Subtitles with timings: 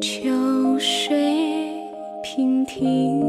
[0.00, 1.16] 秋水
[2.22, 3.20] 平平，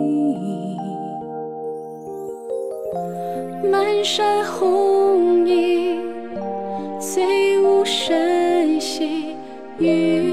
[3.71, 5.97] 漫山红叶，
[6.99, 9.35] 虽无声息，
[9.79, 10.31] 于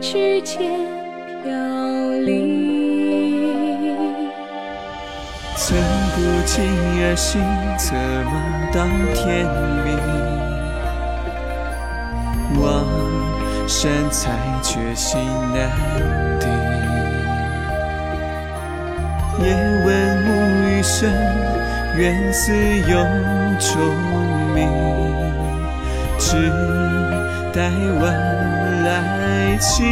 [0.00, 0.70] 指尖
[1.42, 1.52] 飘
[2.20, 2.62] 零。
[5.56, 5.76] 怎
[6.14, 6.64] 不惊
[7.02, 7.40] 而心，
[7.78, 7.96] 策
[8.30, 8.32] 马
[8.70, 9.44] 到天
[12.54, 12.62] 明。
[12.62, 13.23] 望。
[13.66, 14.30] 山采
[14.62, 15.20] 却心
[15.52, 15.70] 难
[16.38, 16.48] 定。
[19.44, 19.52] 夜
[19.84, 20.28] 闻木
[20.68, 21.10] 鱼声，
[21.96, 22.52] 缘似
[22.88, 22.96] 有
[23.58, 23.72] 钟
[24.54, 24.68] 鸣。
[26.18, 26.36] 只
[27.52, 27.70] 待
[28.00, 28.04] 晚
[28.84, 29.84] 来晴。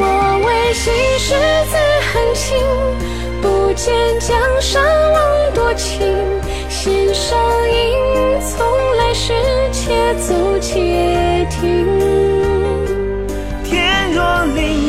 [0.00, 0.02] 我
[0.44, 1.34] 为昔世
[1.70, 1.74] 自
[2.12, 2.46] 横情，
[3.40, 5.18] 不见江山枉
[5.54, 6.14] 多情。
[6.68, 7.38] 心上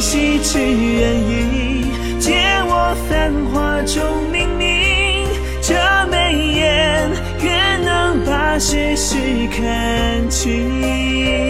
[0.10, 1.86] 灵犀知远意，
[2.20, 2.34] 借
[2.66, 4.02] 我繁华中
[4.34, 5.28] 冥冥。
[5.62, 5.76] 这
[6.10, 7.12] 眉眼，
[7.44, 9.16] 愿能把世事
[9.56, 11.49] 看清。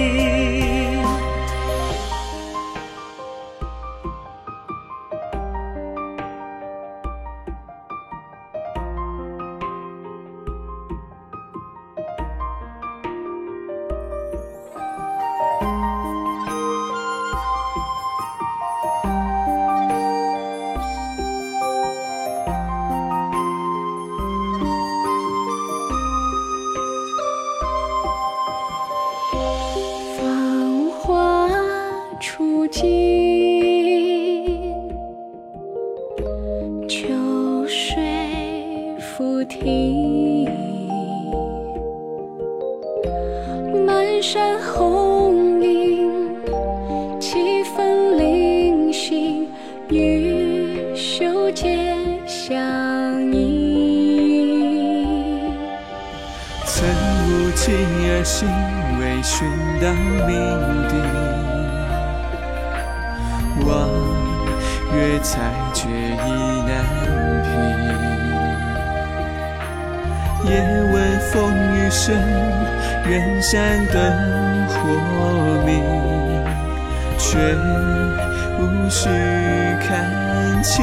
[32.72, 32.84] 尽，
[36.88, 37.08] 秋
[37.68, 37.98] 水
[39.00, 40.48] 复停。
[43.86, 46.10] 满山红影，
[47.20, 49.48] 几分零星，
[49.90, 51.98] 与袖间
[52.28, 52.56] 相
[53.34, 53.40] 映。
[56.66, 56.88] 寸
[57.26, 57.74] 步惊
[58.06, 58.48] 而行，
[59.00, 59.48] 为寻
[59.82, 59.92] 到
[60.28, 60.30] 命
[60.88, 60.94] 定。
[63.66, 63.90] 望
[64.94, 65.40] 月才
[65.74, 66.28] 觉意
[66.68, 66.72] 难
[67.44, 67.48] 平。
[70.46, 70.52] 夜
[70.92, 70.96] 闻
[71.32, 71.34] 风
[71.76, 72.16] 雨声，
[73.08, 73.98] 远山灯
[74.70, 74.78] 火
[75.66, 75.70] 明，
[77.18, 77.28] 却
[78.58, 79.10] 无需
[79.86, 79.88] 看
[80.64, 80.74] 清。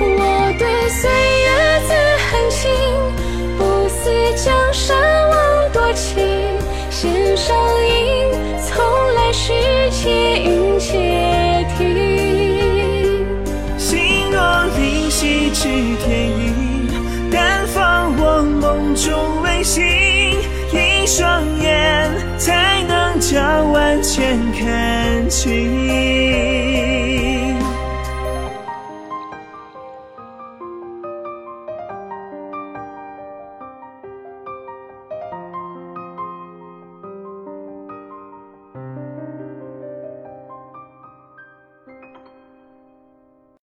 [0.00, 0.20] 我
[0.58, 1.00] 对岁
[1.44, 1.48] 月
[1.86, 1.90] 自
[2.30, 2.60] 横情，
[3.58, 3.94] 不似
[4.36, 4.84] 江山
[5.30, 5.34] 枉
[5.72, 6.12] 多情。
[6.90, 7.02] 弦
[7.36, 7.93] 上影，从来时
[10.84, 11.80] 且听。
[13.78, 14.38] 心若
[14.76, 15.62] 灵犀知
[16.04, 16.52] 天意，
[17.32, 19.82] 但放我梦中微醒。
[20.72, 26.03] 一双眼，才能将万千看清。